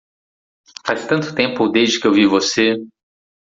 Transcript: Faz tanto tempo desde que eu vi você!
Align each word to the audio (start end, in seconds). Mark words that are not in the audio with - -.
Faz 0.83 1.05
tanto 1.05 1.35
tempo 1.35 1.67
desde 1.69 1.99
que 1.99 2.07
eu 2.07 2.11
vi 2.11 2.25
você! 2.25 2.75